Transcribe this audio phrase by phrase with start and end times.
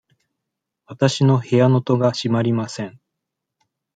[0.87, 2.99] わたしの部屋の戸が閉まりません。